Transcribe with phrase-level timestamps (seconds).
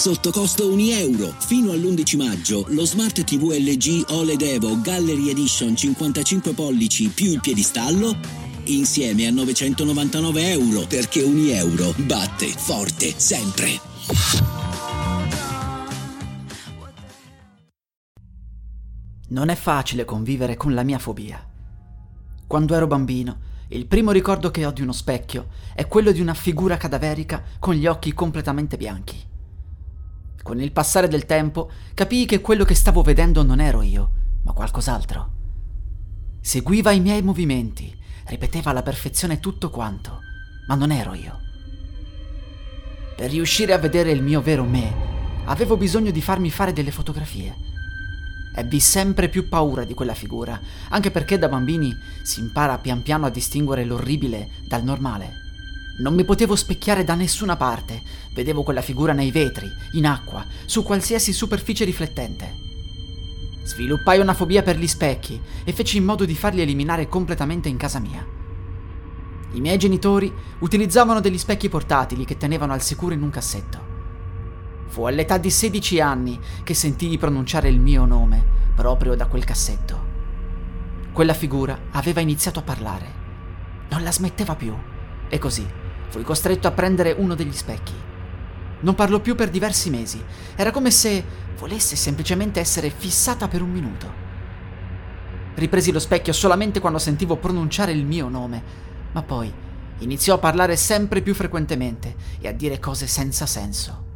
[0.00, 1.34] sotto costo 1 euro.
[1.40, 7.40] Fino all'11 maggio lo Smart TV LG OLED Evo Gallery Edition 55 pollici più il
[7.40, 8.16] piedistallo
[8.64, 13.78] insieme a 999 euro perché 1 euro batte forte sempre.
[19.28, 21.46] Non è facile convivere con la mia fobia.
[22.46, 23.38] Quando ero bambino,
[23.68, 27.74] il primo ricordo che ho di uno specchio è quello di una figura cadaverica con
[27.74, 29.28] gli occhi completamente bianchi.
[30.42, 34.10] Con il passare del tempo capii che quello che stavo vedendo non ero io,
[34.44, 35.32] ma qualcos'altro.
[36.40, 37.94] Seguiva i miei movimenti,
[38.26, 40.20] ripeteva alla perfezione tutto quanto,
[40.68, 41.38] ma non ero io.
[43.16, 47.68] Per riuscire a vedere il mio vero me, avevo bisogno di farmi fare delle fotografie
[48.52, 53.26] Ebbi sempre più paura di quella figura, anche perché da bambini si impara pian piano
[53.26, 55.49] a distinguere l'orribile dal normale.
[56.00, 58.00] Non mi potevo specchiare da nessuna parte,
[58.32, 62.54] vedevo quella figura nei vetri, in acqua, su qualsiasi superficie riflettente.
[63.64, 67.76] Sviluppai una fobia per gli specchi e feci in modo di farli eliminare completamente in
[67.76, 68.26] casa mia.
[69.52, 73.78] I miei genitori utilizzavano degli specchi portatili che tenevano al sicuro in un cassetto.
[74.86, 78.42] Fu all'età di 16 anni che sentii pronunciare il mio nome
[78.74, 80.08] proprio da quel cassetto.
[81.12, 83.12] Quella figura aveva iniziato a parlare.
[83.90, 84.74] Non la smetteva più.
[85.28, 87.94] E così fui costretto a prendere uno degli specchi.
[88.80, 90.22] Non parlò più per diversi mesi.
[90.56, 91.24] Era come se
[91.58, 94.28] volesse semplicemente essere fissata per un minuto.
[95.54, 98.62] Ripresi lo specchio solamente quando sentivo pronunciare il mio nome,
[99.12, 99.52] ma poi
[99.98, 104.08] iniziò a parlare sempre più frequentemente e a dire cose senza senso.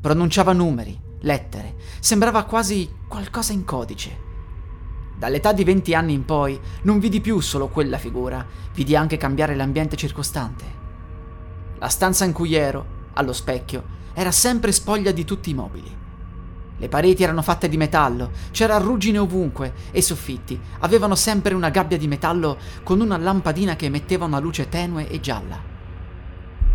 [0.00, 4.26] Pronunciava numeri, lettere, sembrava quasi qualcosa in codice.
[5.16, 9.54] Dall'età di 20 anni in poi non vidi più solo quella figura, vidi anche cambiare
[9.54, 10.86] l'ambiente circostante.
[11.78, 15.96] La stanza in cui ero, allo specchio, era sempre spoglia di tutti i mobili.
[16.80, 21.70] Le pareti erano fatte di metallo, c'era ruggine ovunque e i soffitti avevano sempre una
[21.70, 25.60] gabbia di metallo con una lampadina che emetteva una luce tenue e gialla.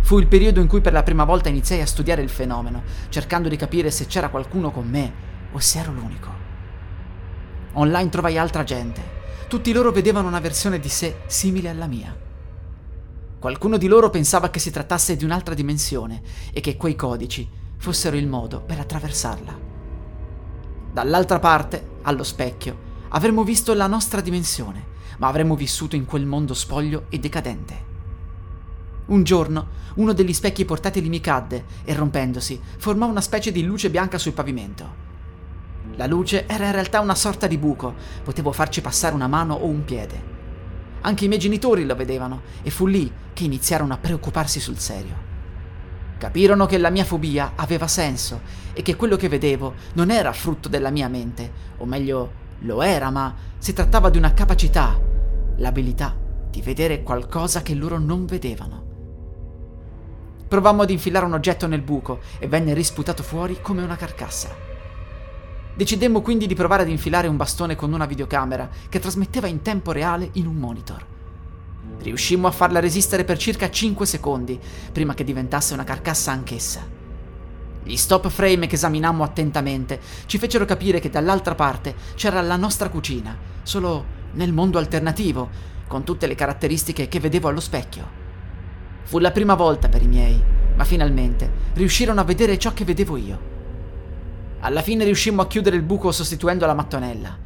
[0.00, 3.48] Fu il periodo in cui per la prima volta iniziai a studiare il fenomeno, cercando
[3.48, 5.12] di capire se c'era qualcuno con me
[5.52, 6.46] o se ero l'unico.
[7.74, 9.16] Online trovai altra gente.
[9.48, 12.26] Tutti loro vedevano una versione di sé simile alla mia.
[13.38, 16.22] Qualcuno di loro pensava che si trattasse di un'altra dimensione
[16.52, 19.56] e che quei codici fossero il modo per attraversarla.
[20.92, 26.52] Dall'altra parte, allo specchio, avremmo visto la nostra dimensione, ma avremmo vissuto in quel mondo
[26.52, 27.86] spoglio e decadente.
[29.06, 33.88] Un giorno uno degli specchi portatili mi cadde e rompendosi formò una specie di luce
[33.88, 35.06] bianca sul pavimento.
[35.94, 37.94] La luce era in realtà una sorta di buco,
[38.24, 40.37] potevo farci passare una mano o un piede.
[41.00, 45.26] Anche i miei genitori lo vedevano e fu lì che iniziarono a preoccuparsi sul serio.
[46.18, 48.40] Capirono che la mia fobia aveva senso
[48.72, 53.10] e che quello che vedevo non era frutto della mia mente, o meglio, lo era,
[53.10, 55.00] ma si trattava di una capacità,
[55.56, 56.16] l'abilità
[56.50, 58.86] di vedere qualcosa che loro non vedevano.
[60.48, 64.67] Provammo ad infilare un oggetto nel buco e venne risputato fuori come una carcassa.
[65.78, 69.92] Decidemmo quindi di provare ad infilare un bastone con una videocamera che trasmetteva in tempo
[69.92, 71.06] reale in un monitor.
[72.00, 74.58] Riuscimmo a farla resistere per circa 5 secondi
[74.90, 76.84] prima che diventasse una carcassa anch'essa.
[77.84, 82.88] Gli stop frame che esaminammo attentamente ci fecero capire che dall'altra parte c'era la nostra
[82.88, 85.48] cucina, solo nel mondo alternativo,
[85.86, 88.04] con tutte le caratteristiche che vedevo allo specchio.
[89.04, 90.42] Fu la prima volta per i miei,
[90.74, 93.57] ma finalmente riuscirono a vedere ciò che vedevo io.
[94.60, 97.36] Alla fine riuscimmo a chiudere il buco sostituendo la mattonella.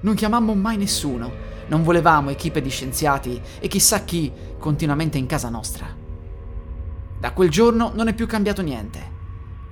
[0.00, 1.32] Non chiamammo mai nessuno,
[1.68, 5.86] non volevamo equipe di scienziati e chissà chi continuamente in casa nostra.
[7.18, 9.18] Da quel giorno non è più cambiato niente.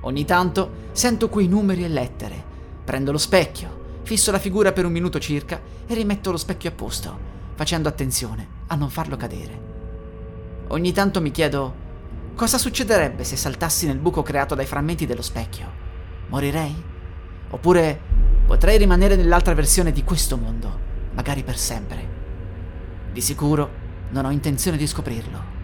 [0.02, 2.42] Ogni tanto sento quei numeri e lettere,
[2.84, 6.74] prendo lo specchio, fisso la figura per un minuto circa e rimetto lo specchio a
[6.74, 7.18] posto,
[7.54, 9.66] facendo attenzione a non farlo cadere.
[10.68, 11.86] Ogni tanto mi chiedo
[12.34, 15.87] cosa succederebbe se saltassi nel buco creato dai frammenti dello specchio.
[16.28, 16.74] Morirei?
[17.50, 18.00] Oppure
[18.46, 20.78] potrei rimanere nell'altra versione di questo mondo,
[21.12, 22.16] magari per sempre.
[23.12, 23.70] Di sicuro
[24.10, 25.56] non ho intenzione di scoprirlo.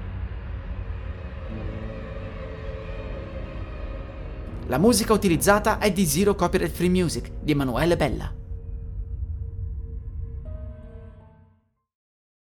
[4.66, 8.34] La musica utilizzata è di Zero Copyright Free Music di Emanuele Bella.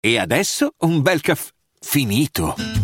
[0.00, 2.83] E adesso un bel caffè Finito.